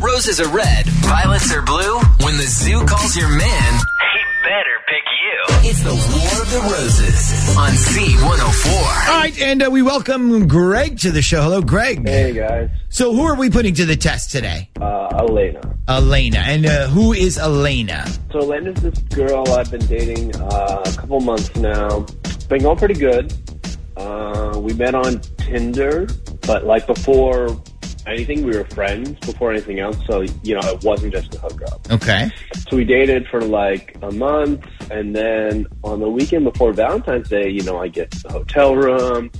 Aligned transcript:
Roses 0.00 0.40
are 0.40 0.48
red, 0.48 0.86
violets 0.86 1.52
are 1.54 1.62
blue. 1.62 1.98
When 2.24 2.36
the 2.36 2.42
zoo 2.46 2.84
calls 2.84 3.16
your 3.16 3.28
man, 3.28 3.72
he 3.74 4.20
better 4.42 4.76
pick 4.86 5.04
you. 5.22 5.70
It's 5.70 5.82
the 5.82 5.94
War 5.94 6.42
of 6.42 6.50
the 6.50 6.60
Roses 6.70 7.56
on 7.56 7.70
Z104. 7.70 9.08
All 9.08 9.18
right, 9.18 9.40
and 9.40 9.62
uh, 9.62 9.70
we 9.70 9.80
welcome 9.82 10.46
Greg 10.48 10.98
to 11.00 11.10
the 11.10 11.22
show. 11.22 11.42
Hello, 11.42 11.62
Greg. 11.62 12.06
Hey 12.06 12.34
guys, 12.34 12.68
So, 12.90 13.14
who 13.14 13.22
are 13.22 13.36
we 13.36 13.48
putting 13.48 13.72
to 13.74 13.86
the 13.86 13.96
test 13.96 14.30
today? 14.32 14.68
uh, 14.80 15.08
Elena. 15.18 15.60
Elena. 15.88 16.38
And 16.40 16.66
uh, 16.66 16.88
who 16.88 17.12
is 17.14 17.38
Elena? 17.38 18.06
So 18.32 18.40
Elena's 18.40 18.82
this 18.82 18.98
girl 19.14 19.48
I've 19.52 19.70
been 19.70 19.86
dating 19.86 20.36
uh, 20.36 20.82
a 20.84 20.92
couple 20.92 21.20
months 21.20 21.54
now. 21.56 22.04
Been 22.48 22.62
going 22.62 22.76
pretty 22.76 22.94
good. 23.00 23.32
Uh, 23.96 24.58
we 24.62 24.74
met 24.74 24.94
on 24.94 25.20
Tinder, 25.38 26.06
but 26.46 26.64
like 26.66 26.86
before 26.86 27.48
anything, 28.06 28.44
we 28.44 28.56
were 28.56 28.64
friends 28.64 29.18
before 29.20 29.52
anything 29.52 29.80
else. 29.80 29.98
So 30.06 30.22
you 30.42 30.54
know, 30.54 30.68
it 30.68 30.84
wasn't 30.84 31.12
just 31.12 31.34
a 31.34 31.38
hookup. 31.38 31.90
Okay. 31.90 32.30
So 32.68 32.76
we 32.76 32.84
dated 32.84 33.26
for 33.28 33.42
like 33.42 33.96
a 34.02 34.12
month, 34.12 34.64
and 34.90 35.14
then 35.14 35.66
on 35.84 36.00
the 36.00 36.08
weekend 36.08 36.44
before 36.44 36.72
Valentine's 36.72 37.28
Day, 37.28 37.48
you 37.48 37.62
know, 37.62 37.78
I 37.78 37.88
get 37.88 38.10
the 38.10 38.32
hotel 38.32 38.74
room, 38.74 39.30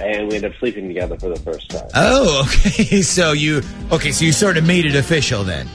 and 0.00 0.28
we 0.28 0.36
end 0.36 0.44
up 0.44 0.52
sleeping 0.58 0.88
together 0.88 1.18
for 1.18 1.28
the 1.28 1.40
first 1.40 1.70
time. 1.70 1.88
Oh, 1.94 2.48
okay. 2.66 3.02
So 3.02 3.32
you 3.32 3.62
okay? 3.92 4.12
So 4.12 4.24
you 4.24 4.32
sort 4.32 4.56
of 4.56 4.66
made 4.66 4.86
it 4.86 4.96
official 4.96 5.44
then. 5.44 5.68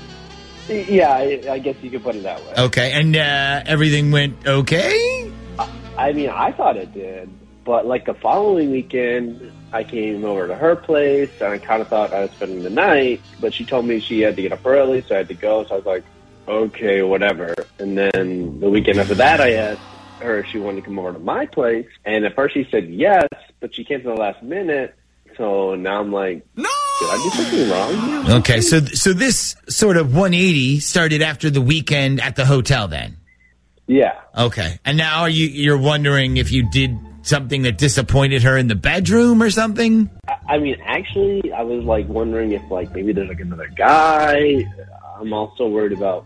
Yeah, 0.70 1.10
I, 1.10 1.42
I 1.50 1.60
guess 1.60 1.76
you 1.82 1.90
could 1.90 2.04
put 2.04 2.16
it 2.16 2.24
that 2.24 2.40
way. 2.40 2.54
Okay, 2.66 2.94
and 2.94 3.16
uh, 3.16 3.64
everything 3.66 4.12
went 4.12 4.48
okay. 4.48 5.32
I 5.98 6.12
mean, 6.14 6.30
I 6.30 6.52
thought 6.52 6.78
it 6.78 6.94
did, 6.94 7.30
but 7.64 7.86
like 7.86 8.06
the 8.06 8.14
following 8.14 8.72
weekend, 8.72 9.52
I 9.72 9.83
came 9.83 10.23
over 10.23 10.47
to 10.47 10.56
her 10.56 10.75
place 10.75 11.30
and 11.42 11.53
I 11.53 11.58
kind 11.58 11.81
of 11.81 11.88
thought 11.88 12.14
I 12.14 12.22
was 12.22 12.31
spending 12.31 12.64
the 12.64 12.69
night, 12.69 13.22
but 13.39 13.53
she 13.53 13.66
told 13.66 13.86
me 13.86 14.00
she 14.00 14.22
had 14.22 14.36
to 14.36 14.42
get 14.42 14.52
up 14.52 14.66
early, 14.66 15.02
so 15.02 15.16
I 15.16 15.19
had 15.19 15.28
to 15.30 15.33
go. 15.33 15.64
So 15.66 15.75
I 15.75 15.78
was 15.78 15.86
like, 15.86 16.03
okay, 16.47 17.02
whatever. 17.02 17.56
And 17.80 17.97
then 17.97 18.59
the 18.59 18.69
weekend 18.69 19.00
after 19.00 19.16
that, 19.16 19.39
I 19.39 19.53
asked 19.53 19.81
her 20.19 20.39
if 20.39 20.47
she 20.47 20.59
wanted 20.59 20.81
to 20.81 20.88
come 20.88 21.00
over 21.00 21.14
to 21.14 21.19
my 21.19 21.45
place, 21.45 21.88
and 22.06 22.25
at 22.25 22.36
first 22.36 22.53
she 22.53 22.67
said 22.69 22.89
yes, 22.89 23.28
but 23.59 23.75
she 23.75 23.84
came 23.84 24.02
to 24.02 24.08
the 24.08 24.16
last 24.16 24.44
minute. 24.44 24.95
So 25.38 25.75
now 25.75 26.00
I'm 26.00 26.11
like, 26.11 26.45
no, 26.56 26.69
did 27.00 27.09
I 27.09 27.17
do 27.23 27.44
something 27.44 27.69
wrong? 27.69 28.25
here? 28.25 28.36
Okay, 28.38 28.61
so 28.61 28.80
so 28.81 29.14
this 29.14 29.56
sort 29.67 29.97
of 29.97 30.14
180 30.14 30.80
started 30.80 31.22
after 31.22 31.50
the 31.50 31.61
weekend 31.61 32.22
at 32.22 32.36
the 32.36 32.45
hotel 32.45 32.88
then. 32.88 33.17
Yeah. 33.88 34.19
Okay, 34.38 34.80
and 34.86 34.97
now 34.97 35.22
are 35.22 35.30
you 35.30 35.47
you're 35.47 35.78
wondering 35.78 36.38
if 36.38 36.52
you 36.52 36.69
did 36.69 36.97
something 37.24 37.64
that 37.64 37.78
disappointed 37.78 38.44
her 38.44 38.58
in 38.58 38.68
the 38.68 38.76
bedroom 38.76 39.42
or 39.42 39.50
something? 39.50 40.10
I- 40.48 40.58
mean, 40.58 40.78
actually, 40.86 41.52
I 41.52 41.64
was 41.64 41.84
like 41.84 42.08
wondering 42.08 42.52
if 42.52 42.62
like 42.70 42.94
maybe 42.94 43.12
there's 43.12 43.28
like 43.28 43.40
another 43.40 43.70
guy. 43.76 44.66
I'm 45.20 45.34
also 45.34 45.68
worried 45.68 45.94
about 45.94 46.26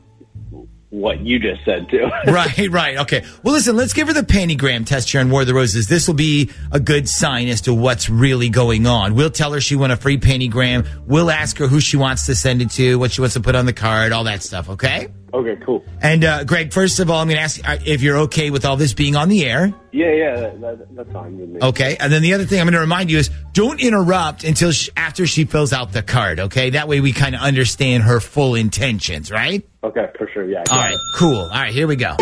what 0.90 1.20
you 1.20 1.40
just 1.40 1.64
said 1.66 1.90
too. 1.90 2.10
right, 2.28 2.70
right. 2.70 2.98
Okay. 3.00 3.26
Well, 3.44 3.54
listen, 3.54 3.76
let's 3.76 3.94
give 3.94 4.08
her 4.08 4.14
the 4.14 4.22
pantygram 4.22 4.86
test 4.86 5.12
here 5.12 5.22
on 5.22 5.30
War 5.30 5.42
of 5.42 5.48
the 5.48 5.54
Roses. 5.54 5.88
This 5.88 6.08
will 6.08 6.16
be 6.16 6.52
a 6.72 6.80
good 6.80 7.10
sign 7.10 7.48
as 7.48 7.62
to 7.62 7.74
what's 7.74 8.10
really 8.10 8.50
going 8.50 8.86
on. 8.88 9.16
We'll 9.16 9.30
tell 9.30 9.52
her 9.54 9.62
she 9.62 9.76
won 9.76 9.92
a 9.92 9.98
free 9.98 10.18
pantygram. 10.18 10.88
We'll 11.06 11.32
ask 11.32 11.58
her 11.58 11.68
who 11.68 11.80
she 11.80 11.98
wants 11.98 12.26
to 12.28 12.36
send 12.36 12.62
it 12.62 12.72
to, 12.72 12.98
what 12.98 13.12
she 13.12 13.22
wants 13.22 13.34
to 13.34 13.42
put 13.42 13.56
on 13.56 13.66
the 13.66 13.74
card, 13.74 14.12
all 14.12 14.26
that 14.26 14.44
stuff. 14.44 14.70
Okay. 14.70 15.10
Okay, 15.34 15.58
cool. 15.66 15.84
And 16.02 16.24
uh, 16.24 16.44
Greg, 16.44 16.74
first 16.74 17.00
of 17.00 17.10
all, 17.10 17.22
I'm 17.22 17.28
going 17.28 17.38
to 17.38 17.44
ask 17.44 17.68
uh, 17.68 17.78
if 17.86 18.02
you're 18.02 18.18
okay 18.20 18.50
with 18.50 18.66
all 18.66 18.78
this 18.78 18.94
being 18.94 19.16
on 19.16 19.30
the 19.30 19.46
air. 19.46 19.74
Yeah, 19.92 20.12
yeah, 20.12 20.36
that, 20.36 20.62
that, 20.62 20.96
that's 20.96 21.12
fine 21.12 21.38
with 21.40 21.50
me. 21.50 21.60
Okay. 21.62 21.98
And 22.00 22.12
then 22.12 22.22
the 22.22 22.34
other 22.34 22.46
thing 22.46 22.60
I'm 22.60 22.66
going 22.66 22.74
to 22.74 22.80
remind 22.80 23.10
you 23.10 23.18
is 23.18 23.30
don't 23.54 23.82
interrupt 23.82 24.44
until 24.44 24.72
she, 24.72 24.92
after 24.96 25.26
she 25.26 25.46
fills 25.46 25.74
out 25.74 25.92
the 25.92 26.04
card. 26.04 26.40
Okay. 26.40 26.72
That 26.72 26.88
way 26.88 27.00
we 27.02 27.14
kind 27.14 27.36
of 27.36 27.42
understand 27.42 28.04
her 28.04 28.20
full 28.20 28.56
intentions, 28.56 29.32
right? 29.32 29.68
Okay, 29.84 30.08
for 30.18 30.30
sure. 30.34 30.50
Yeah. 30.50 30.58
I 30.58 30.60
All 30.60 30.78
got 30.78 30.86
right. 30.86 30.94
it. 30.94 31.00
Cool. 31.16 31.36
All 31.36 31.50
right. 31.50 31.74
Here 31.74 31.88
we 31.88 31.96
go. 31.96 32.16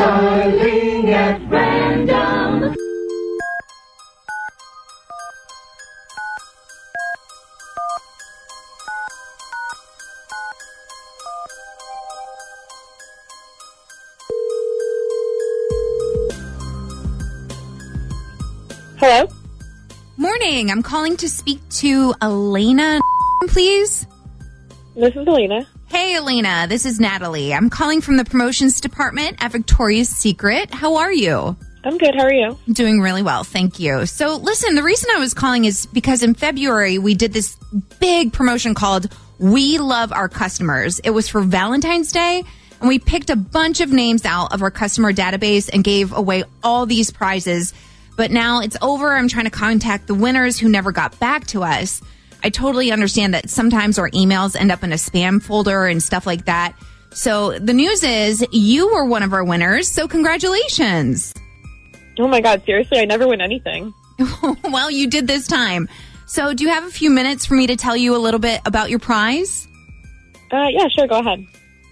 Hello? 19.07 19.27
Morning. 20.17 20.71
I'm 20.71 20.81
calling 20.81 21.15
to 21.17 21.29
speak 21.29 21.59
to 21.69 22.15
Elena, 22.23 22.99
please. 23.41 24.07
This 24.95 25.15
is 25.15 25.27
Elena. 25.27 25.67
Hey, 25.89 26.15
Elena. 26.15 26.65
This 26.67 26.87
is 26.87 26.99
Natalie. 26.99 27.53
I'm 27.53 27.69
calling 27.69 28.01
from 28.01 28.17
the 28.17 28.25
promotions 28.25 28.81
department 28.81 29.37
at 29.43 29.51
Victoria's 29.51 30.09
Secret. 30.09 30.73
How 30.73 30.95
are 30.95 31.13
you? 31.13 31.55
I'm 31.83 31.99
good. 31.99 32.15
How 32.15 32.23
are 32.23 32.33
you? 32.33 32.57
Doing 32.73 32.99
really 32.99 33.21
well. 33.21 33.43
Thank 33.43 33.79
you. 33.79 34.07
So, 34.07 34.37
listen, 34.37 34.73
the 34.73 34.81
reason 34.81 35.11
I 35.15 35.19
was 35.19 35.35
calling 35.35 35.65
is 35.65 35.85
because 35.85 36.23
in 36.23 36.33
February 36.33 36.97
we 36.97 37.13
did 37.13 37.31
this 37.31 37.57
big 37.99 38.33
promotion 38.33 38.73
called 38.73 39.15
We 39.37 39.77
Love 39.77 40.13
Our 40.13 40.29
Customers. 40.29 40.97
It 40.97 41.11
was 41.11 41.29
for 41.29 41.41
Valentine's 41.41 42.11
Day. 42.11 42.43
And 42.79 42.87
we 42.87 42.97
picked 42.97 43.29
a 43.29 43.35
bunch 43.35 43.81
of 43.81 43.91
names 43.91 44.25
out 44.25 44.51
of 44.51 44.63
our 44.63 44.71
customer 44.71 45.13
database 45.13 45.69
and 45.71 45.83
gave 45.83 46.11
away 46.11 46.43
all 46.63 46.87
these 46.87 47.11
prizes. 47.11 47.71
But 48.15 48.31
now 48.31 48.61
it's 48.61 48.77
over. 48.81 49.13
I'm 49.13 49.27
trying 49.27 49.45
to 49.45 49.51
contact 49.51 50.07
the 50.07 50.15
winners 50.15 50.57
who 50.57 50.69
never 50.69 50.91
got 50.91 51.19
back 51.19 51.47
to 51.47 51.63
us. 51.63 52.01
I 52.43 52.49
totally 52.49 52.91
understand 52.91 53.33
that 53.33 53.49
sometimes 53.49 53.97
our 53.97 54.09
emails 54.11 54.55
end 54.55 54.71
up 54.71 54.83
in 54.83 54.91
a 54.91 54.95
spam 54.95 55.41
folder 55.41 55.85
and 55.85 56.01
stuff 56.01 56.25
like 56.25 56.45
that. 56.45 56.75
So 57.11 57.57
the 57.57 57.73
news 57.73 58.03
is 58.03 58.45
you 58.51 58.93
were 58.93 59.05
one 59.05 59.23
of 59.23 59.33
our 59.33 59.43
winners. 59.43 59.91
So 59.91 60.07
congratulations. 60.07 61.33
Oh 62.19 62.27
my 62.27 62.41
god, 62.41 62.63
seriously? 62.65 62.99
I 62.99 63.05
never 63.05 63.27
win 63.27 63.41
anything. 63.41 63.93
well, 64.63 64.89
you 64.89 65.07
did 65.07 65.27
this 65.27 65.47
time. 65.47 65.89
So, 66.27 66.53
do 66.53 66.63
you 66.63 66.69
have 66.71 66.85
a 66.85 66.91
few 66.91 67.11
minutes 67.11 67.45
for 67.45 67.53
me 67.53 67.67
to 67.67 67.75
tell 67.75 67.95
you 67.95 68.15
a 68.15 68.17
little 68.17 68.39
bit 68.39 68.59
about 68.65 68.89
your 68.89 68.99
prize? 68.99 69.67
Uh, 70.51 70.67
yeah, 70.69 70.87
sure, 70.87 71.07
go 71.07 71.19
ahead. 71.19 71.45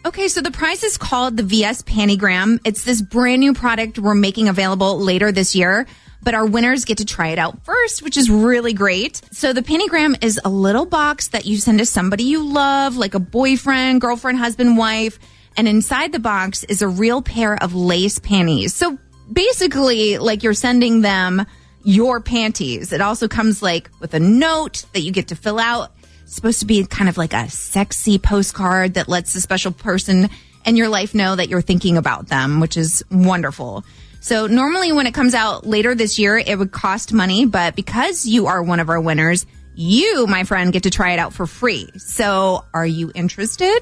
Okay, 0.05 0.27
so 0.27 0.41
the 0.41 0.51
prize 0.51 0.83
is 0.83 0.97
called 0.97 1.37
the 1.37 1.43
VS 1.43 1.83
Pantygram. 1.83 2.59
It's 2.65 2.83
this 2.83 3.01
brand 3.01 3.41
new 3.41 3.53
product 3.53 3.99
we're 3.99 4.15
making 4.15 4.49
available 4.49 4.99
later 4.99 5.31
this 5.31 5.55
year, 5.55 5.85
but 6.23 6.33
our 6.33 6.45
winners 6.45 6.85
get 6.85 6.99
to 6.99 7.05
try 7.05 7.29
it 7.29 7.39
out 7.39 7.63
first, 7.63 8.01
which 8.01 8.17
is 8.17 8.29
really 8.29 8.73
great. 8.73 9.21
So 9.31 9.53
the 9.53 9.61
Pantygram 9.61 10.23
is 10.23 10.39
a 10.43 10.49
little 10.49 10.85
box 10.85 11.29
that 11.29 11.45
you 11.45 11.57
send 11.57 11.79
to 11.79 11.85
somebody 11.85 12.23
you 12.23 12.45
love, 12.45 12.95
like 12.97 13.13
a 13.13 13.19
boyfriend, 13.19 14.01
girlfriend, 14.01 14.37
husband, 14.37 14.77
wife, 14.77 15.19
and 15.57 15.67
inside 15.67 16.11
the 16.11 16.19
box 16.19 16.63
is 16.63 16.81
a 16.81 16.87
real 16.87 17.21
pair 17.21 17.61
of 17.61 17.75
lace 17.75 18.19
panties. 18.19 18.73
So 18.73 18.97
basically, 19.31 20.17
like 20.17 20.43
you're 20.43 20.53
sending 20.53 21.01
them 21.01 21.45
your 21.83 22.21
panties. 22.21 22.93
It 22.93 23.01
also 23.01 23.27
comes 23.27 23.61
like 23.61 23.89
with 23.99 24.13
a 24.13 24.19
note 24.19 24.85
that 24.93 25.01
you 25.01 25.11
get 25.11 25.27
to 25.29 25.35
fill 25.35 25.59
out. 25.59 25.91
It's 26.23 26.35
supposed 26.35 26.61
to 26.61 26.65
be 26.65 26.85
kind 26.85 27.09
of 27.09 27.17
like 27.17 27.33
a 27.33 27.49
sexy 27.49 28.17
postcard 28.17 28.95
that 28.95 29.09
lets 29.09 29.33
the 29.33 29.41
special 29.41 29.71
person 29.71 30.29
in 30.65 30.77
your 30.77 30.87
life 30.87 31.13
know 31.13 31.35
that 31.35 31.49
you're 31.49 31.61
thinking 31.61 31.97
about 31.97 32.27
them, 32.27 32.59
which 32.61 32.77
is 32.77 33.03
wonderful. 33.11 33.83
So 34.23 34.47
normally 34.47 34.93
when 34.93 35.05
it 35.05 35.13
comes 35.13 35.33
out 35.33 35.67
later 35.67 35.95
this 35.95 36.17
year, 36.17 36.37
it 36.37 36.57
would 36.57 36.71
cost 36.71 37.11
money, 37.11 37.45
but 37.45 37.75
because 37.75 38.25
you 38.25 38.47
are 38.47 38.63
one 38.63 38.79
of 38.79 38.89
our 38.89 39.01
winners, 39.01 39.45
you, 39.75 40.25
my 40.27 40.45
friend, 40.45 40.71
get 40.71 40.83
to 40.83 40.89
try 40.89 41.11
it 41.11 41.19
out 41.19 41.33
for 41.33 41.45
free. 41.45 41.89
So 41.97 42.63
are 42.73 42.85
you 42.85 43.11
interested? 43.13 43.79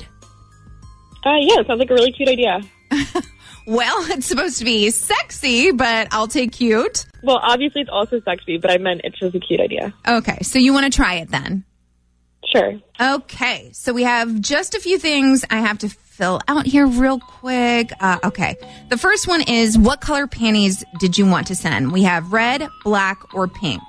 Uh, 1.24 1.38
yeah, 1.42 1.60
it 1.60 1.68
sounds 1.68 1.78
like 1.78 1.92
a 1.92 1.94
really 1.94 2.12
cute 2.12 2.28
idea. 2.28 2.60
Well, 3.68 4.10
it's 4.10 4.26
supposed 4.26 4.58
to 4.58 4.66
be 4.66 4.90
sexy, 4.90 5.72
but 5.72 6.08
I'll 6.12 6.28
take 6.28 6.52
cute. 6.52 7.06
Well, 7.22 7.40
obviously 7.42 7.82
it's 7.82 7.92
also 7.94 8.20
sexy, 8.22 8.58
but 8.58 8.72
I 8.72 8.80
meant 8.80 9.02
it's 9.04 9.20
just 9.20 9.36
a 9.36 9.40
cute 9.40 9.62
idea. 9.62 9.94
Okay, 10.08 10.40
so 10.42 10.58
you 10.58 10.74
want 10.74 10.92
to 10.92 10.96
try 10.96 11.16
it 11.16 11.30
then? 11.30 11.64
Sure. 12.48 12.80
Okay, 13.00 13.70
so 13.72 13.94
we 13.94 14.04
have 14.04 14.42
just 14.42 14.76
a 14.76 14.80
few 14.80 14.98
things 14.98 15.46
I 15.50 15.60
have 15.60 15.78
to 15.80 15.90
fill 15.90 16.42
out 16.48 16.66
here 16.66 16.86
real 16.86 17.20
quick. 17.20 17.92
Uh, 18.00 18.20
okay, 18.24 18.58
the 18.90 18.98
first 18.98 19.28
one 19.28 19.42
is 19.42 19.78
what 19.78 20.02
color 20.02 20.28
panties 20.28 20.84
did 21.00 21.18
you 21.18 21.26
want 21.26 21.48
to 21.48 21.56
send? 21.56 21.92
We 21.92 22.04
have 22.04 22.34
red, 22.34 22.68
black, 22.84 23.34
or 23.34 23.48
pink. 23.48 23.82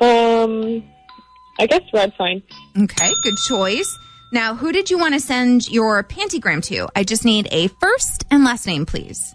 Um, 0.00 0.82
I 1.58 1.66
guess 1.66 1.82
red's 1.92 2.14
fine. 2.16 2.42
Okay, 2.76 3.12
good 3.22 3.36
choice. 3.46 3.98
Now, 4.32 4.54
who 4.54 4.72
did 4.72 4.90
you 4.90 4.98
want 4.98 5.14
to 5.14 5.20
send 5.20 5.68
your 5.68 6.02
pantygram 6.02 6.62
to? 6.64 6.88
I 6.96 7.04
just 7.04 7.24
need 7.24 7.48
a 7.52 7.68
first 7.68 8.24
and 8.30 8.44
last 8.44 8.66
name, 8.66 8.86
please. 8.86 9.34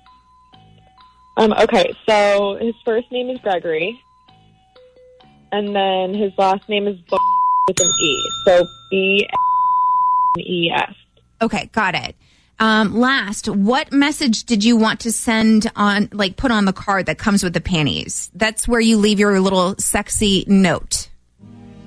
Um, 1.38 1.54
okay, 1.54 1.94
so 2.08 2.58
his 2.60 2.76
first 2.84 3.10
name 3.12 3.30
is 3.30 3.40
Gregory, 3.40 4.02
and 5.54 5.74
then 5.74 6.14
his 6.14 6.34
last 6.38 6.68
name 6.68 6.86
is 6.88 6.98
with 7.70 7.80
an 7.80 7.92
E. 8.00 8.32
So 8.46 8.68
B 8.90 9.30
E 10.38 10.72
S. 10.74 10.94
Okay, 11.42 11.70
got 11.72 11.96
it. 11.96 12.16
Um, 12.60 12.96
last, 12.96 13.48
what 13.48 13.94
message 13.94 14.44
did 14.44 14.66
you 14.66 14.76
want 14.76 15.00
to 15.02 15.14
send 15.14 15.72
on, 15.78 16.10
like, 16.12 16.36
put 16.36 16.52
on 16.52 16.66
the 16.66 16.74
card 16.74 17.06
that 17.06 17.18
comes 17.18 17.42
with 17.42 17.54
the 17.54 17.62
panties? 17.62 18.30
That's 18.36 18.68
where 18.68 18.82
you 18.82 18.98
leave 18.98 19.18
your 19.18 19.40
little 19.40 19.76
sexy 19.78 20.44
note. 20.46 21.10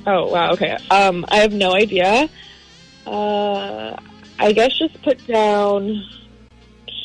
Oh 0.07 0.29
wow, 0.29 0.53
okay. 0.53 0.79
Um, 0.91 1.25
I 1.29 1.37
have 1.37 1.53
no 1.53 1.75
idea. 1.75 2.29
Uh, 3.07 3.97
I 4.39 4.53
guess 4.53 4.77
just 4.79 5.01
put 5.03 5.25
down. 5.27 6.05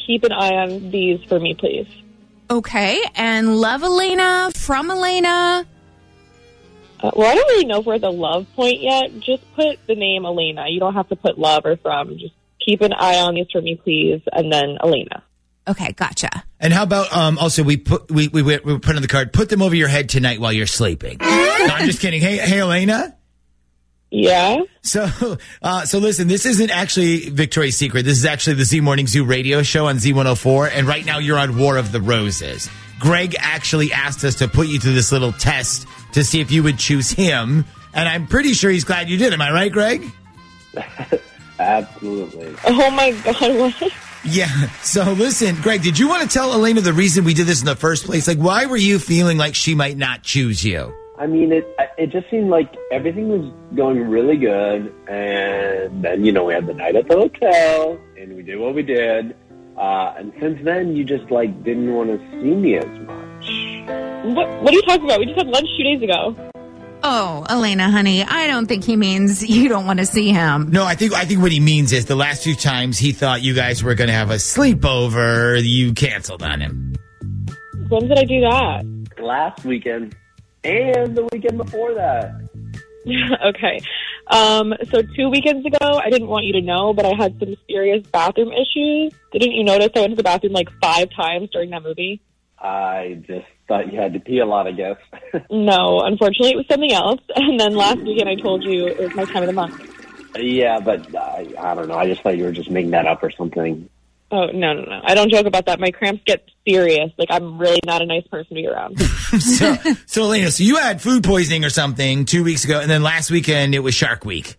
Keep 0.08 0.24
an 0.24 0.32
eye 0.32 0.56
on 0.56 0.90
these 0.90 1.22
for 1.26 1.38
me, 1.38 1.54
please. 1.54 1.88
Okay, 2.50 3.04
and 3.16 3.58
love 3.58 3.84
Elena 3.84 4.52
from 4.56 4.90
Elena. 4.90 5.66
Uh, 7.00 7.12
well, 7.16 7.32
I 7.32 7.36
don't 7.36 7.48
really 7.48 7.66
know 7.66 7.80
if 7.80 7.86
we're 7.86 7.96
at 7.96 8.02
the 8.02 8.12
love 8.12 8.48
point 8.56 8.82
yet. 8.82 9.20
Just 9.20 9.44
put 9.56 9.80
the 9.88 9.96
name 9.96 10.26
Elena. 10.26 10.66
You 10.68 10.80
don't 10.80 10.96
have 10.96 11.10
to 11.10 11.16
put 11.16 11.38
love 11.38 11.66
or 11.66 11.78
from. 11.78 12.18
Just 12.18 12.34
keep 12.64 12.82
an 12.82 12.94
eye 12.94 13.18
on 13.18 13.36
these 13.36 13.48
for 13.52 13.62
me, 13.62 13.76
please, 13.76 14.22
and 14.32 14.52
then 14.52 14.78
Elena. 14.84 15.24
Okay, 15.68 15.92
gotcha. 15.94 16.30
And 16.60 16.74
how 16.74 16.84
about 16.84 17.16
um 17.16 17.38
also 17.38 17.62
we 17.64 17.78
put 17.78 18.10
we 18.10 18.30
we 18.30 18.42
we 18.42 18.58
we 18.60 18.80
put 18.80 18.96
on 18.96 19.02
the 19.02 19.08
card 19.08 19.34
put 19.34 19.50
them 19.50 19.62
over 19.62 19.76
your 19.76 19.90
head 19.90 20.10
tonight 20.10 20.40
while 20.40 20.54
you're 20.54 20.66
sleeping. 20.66 21.18
no, 21.22 21.28
I'm 21.28 21.86
just 21.86 22.00
kidding. 22.00 22.22
Hey 22.22 22.38
hey 22.38 22.60
Elena. 22.60 23.16
Yeah. 24.10 24.62
So 24.82 25.38
uh 25.62 25.86
so 25.86 26.00
listen, 26.00 26.30
this 26.30 26.46
isn't 26.46 26.70
actually 26.70 27.30
Victoria's 27.30 27.76
Secret. 27.76 28.04
This 28.04 28.18
is 28.18 28.26
actually 28.26 28.56
the 28.56 28.64
Z 28.64 28.80
Morning 28.80 29.08
Zoo 29.08 29.26
radio 29.26 29.62
show 29.62 29.88
on 29.88 29.98
Z104 29.98 30.72
and 30.74 30.88
right 30.88 31.06
now 31.06 31.20
you're 31.20 31.38
on 31.38 31.58
War 31.58 31.76
of 31.76 31.92
the 31.92 32.02
Roses. 32.02 32.70
Greg 33.00 33.36
actually 33.40 33.94
asked 33.94 34.24
us 34.24 34.36
to 34.36 34.48
put 34.48 34.68
you 34.68 34.80
through 34.80 34.94
this 34.94 35.12
little 35.12 35.32
test 35.32 35.88
to 36.14 36.24
see 36.24 36.42
if 36.42 36.52
you 36.52 36.64
would 36.64 36.80
choose 36.80 37.10
him 37.10 37.66
and 37.98 38.08
I'm 38.08 38.28
pretty 38.28 38.54
sure 38.54 38.70
he's 38.70 38.84
glad 38.84 39.10
you 39.10 39.18
did. 39.18 39.34
Am 39.34 39.42
I 39.42 39.52
right, 39.52 39.72
Greg? 39.72 40.06
Absolutely. 41.60 42.56
Oh 42.66 42.92
my 42.92 43.12
God! 43.12 43.58
What? 43.58 43.94
Yeah. 44.24 44.70
So 44.84 45.14
listen, 45.14 45.56
Greg, 45.62 45.82
did 45.82 45.98
you 45.98 46.08
want 46.08 46.22
to 46.22 46.30
tell 46.30 46.54
Elena 46.54 46.82
the 46.82 46.94
reason 46.94 47.26
we 47.26 47.34
did 47.34 47.48
this 47.48 47.60
in 47.60 47.66
the 47.66 47.76
first 47.76 48.06
place? 48.06 48.28
Like, 48.28 48.38
why 48.38 48.68
were 48.68 48.78
you 48.78 49.00
feeling 49.00 49.40
like 49.40 49.56
she 49.56 49.74
might 49.74 49.98
not 49.98 50.22
choose 50.22 50.64
you? 50.64 50.94
I 51.18 51.26
mean, 51.26 51.52
it 51.52 51.76
it 51.98 52.12
just 52.12 52.30
seemed 52.30 52.50
like 52.50 52.76
everything 52.92 53.30
was 53.30 53.52
going 53.76 54.08
really 54.08 54.38
good, 54.38 54.94
and 55.08 56.04
then 56.04 56.24
you 56.24 56.32
know 56.32 56.44
we 56.46 56.54
had 56.54 56.68
the 56.68 56.76
night 56.76 56.96
at 56.96 57.08
the 57.08 57.16
hotel, 57.16 58.00
and 58.16 58.36
we 58.36 58.44
did 58.44 58.60
what 58.60 58.76
we 58.76 58.84
did, 58.84 59.36
uh, 59.78 60.14
and 60.18 60.34
since 60.40 60.60
then 60.64 60.96
you 60.96 61.04
just 61.04 61.30
like 61.32 61.64
didn't 61.64 61.94
want 61.94 62.10
to 62.10 62.18
see 62.32 62.56
me 62.56 62.78
as 62.78 62.86
much. 62.86 64.36
What? 64.36 64.62
What 64.62 64.74
are 64.74 64.76
you 64.76 64.82
talking 64.84 65.06
about? 65.06 65.20
We 65.20 65.26
just 65.26 65.38
had 65.38 65.48
lunch 65.48 65.68
two 65.78 65.84
days 65.84 66.02
ago. 66.02 66.36
Oh, 67.04 67.46
Elena, 67.48 67.90
honey, 67.92 68.24
I 68.24 68.48
don't 68.48 68.66
think 68.66 68.84
he 68.84 68.96
means 68.96 69.48
you 69.50 69.70
don't 69.70 69.86
want 69.86 70.00
to 70.00 70.06
see 70.06 70.32
him. 70.32 70.72
No, 70.72 70.84
I 70.84 70.96
think 70.96 71.14
I 71.14 71.26
think 71.26 71.42
what 71.42 71.52
he 71.52 71.60
means 71.60 71.94
is 71.94 72.06
the 72.06 72.16
last 72.16 72.44
few 72.44 72.56
times 72.56 72.98
he 72.98 73.12
thought 73.12 73.42
you 73.42 73.54
guys 73.54 73.84
were 73.84 73.96
going 73.96 74.10
to 74.10 74.14
have 74.14 74.32
a 74.32 74.36
sleepover, 74.36 75.62
you 75.64 75.94
canceled 75.94 76.44
on 76.44 76.60
him. 76.60 76.96
When 77.90 78.08
did 78.08 78.18
I 78.18 78.24
do 78.24 78.42
that? 78.42 79.24
Last 79.24 79.64
weekend 79.64 80.16
and 80.64 81.16
the 81.16 81.28
weekend 81.32 81.58
before 81.58 81.94
that. 81.94 82.34
okay. 83.46 83.80
Um, 84.30 84.74
so 84.92 85.02
two 85.02 85.30
weekends 85.30 85.66
ago, 85.66 85.78
I 85.82 86.10
didn't 86.10 86.28
want 86.28 86.46
you 86.46 86.54
to 86.54 86.62
know, 86.62 86.94
but 86.94 87.06
I 87.06 87.14
had 87.16 87.40
some 87.40 87.56
serious 87.70 88.06
bathroom 88.08 88.52
issues. 88.52 89.14
Didn't 89.32 89.54
you 89.54 89.64
notice 89.64 89.90
I 89.96 90.02
went 90.02 90.12
to 90.12 90.16
the 90.18 90.24
bathroom 90.24 90.54
like 90.54 90.70
five 90.82 91.10
times 91.16 91.50
during 91.52 91.70
that 91.70 91.84
movie? 91.84 92.22
I 92.60 93.22
just 93.26 93.46
thought 93.68 93.92
you 93.92 94.00
had 94.00 94.14
to 94.14 94.20
pee 94.20 94.40
a 94.40 94.46
lot, 94.46 94.68
I 94.68 94.72
guess. 94.72 94.98
No, 95.52 96.02
unfortunately, 96.02 96.52
it 96.52 96.58
was 96.58 96.66
something 96.70 96.92
else. 96.92 97.22
And 97.36 97.60
then 97.60 97.76
last 97.76 98.00
weekend, 98.00 98.28
I 98.28 98.36
told 98.36 98.64
you 98.64 98.88
it 98.88 99.00
was 99.00 99.16
my 99.16 99.26
time 99.26 99.44
of 99.44 99.48
the 99.48 99.54
month. 99.54 99.80
yeah, 100.36 100.80
but 100.80 101.16
I, 101.16 101.48
I 101.58 101.76
don't 101.76 101.88
know. 101.88 101.96
I 101.98 102.08
just 102.08 102.22
thought 102.22 102.38
you 102.38 102.44
were 102.46 102.52
just 102.52 102.70
making 102.72 102.92
that 102.92 103.06
up 103.06 103.22
or 103.24 103.32
something. 103.32 103.90
Oh 104.30 104.48
no, 104.48 104.74
no, 104.74 104.82
no! 104.82 105.02
I 105.04 105.16
don't 105.16 105.32
joke 105.32 105.46
about 105.46 105.68
that. 105.68 105.80
My 105.80 105.92
cramps 105.92 106.22
get 106.26 106.44
serious. 106.68 107.12
Like 107.18 107.30
I'm 107.32 107.58
really 107.58 107.80
not 107.86 108.02
a 108.02 108.06
nice 108.06 108.28
person 108.28 108.50
to 108.50 108.56
be 108.56 108.68
around. 108.68 109.00
so, 109.40 109.76
so 110.06 110.24
Elena, 110.24 110.52
so 110.52 110.64
you 110.64 110.76
had 110.78 111.02
food 111.02 111.24
poisoning 111.24 111.64
or 111.64 111.70
something 111.70 112.26
two 112.26 112.44
weeks 112.44 112.66
ago, 112.66 112.80
and 112.82 112.90
then 112.92 113.04
last 113.04 113.32
weekend 113.32 113.74
it 113.74 113.80
was 113.80 113.96
Shark 113.96 114.26
Week. 114.26 114.58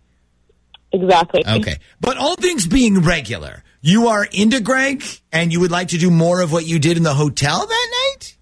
exactly. 0.91 1.43
Okay, 1.47 1.77
but 2.01 2.17
all 2.17 2.35
things 2.35 2.65
being 2.65 3.01
regular, 3.01 3.63
you 3.81 4.07
are 4.07 4.25
into 4.31 4.59
Greg, 4.59 5.03
and 5.31 5.53
you 5.53 5.59
would 5.59 5.71
like 5.71 5.89
to 5.89 5.97
do 5.99 6.09
more 6.09 6.41
of 6.41 6.51
what 6.51 6.65
you 6.65 6.79
did 6.79 6.97
in 6.97 7.03
the 7.03 7.13
hotel 7.13 7.67
that 7.67 7.89
night. 8.15 8.37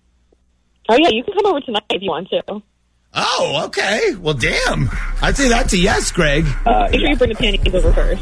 Oh 0.87 0.95
yeah, 0.97 1.09
you 1.09 1.23
can 1.25 1.33
come 1.33 1.45
over 1.47 1.59
tonight 1.59 1.83
if 1.89 2.01
you 2.01 2.09
want 2.09 2.29
to. 2.29 2.61
Oh, 3.13 3.63
okay. 3.65 4.15
Well, 4.15 4.33
damn. 4.35 4.89
I'd 5.21 5.35
say 5.35 5.49
that's 5.49 5.73
a 5.73 5.77
yes, 5.77 6.11
Greg. 6.11 6.45
Uh, 6.65 6.87
Make 6.91 6.99
sure 6.99 7.09
you 7.09 7.15
bring 7.17 7.29
the 7.31 7.35
panties 7.35 7.73
over 7.73 7.91
first. 7.91 8.21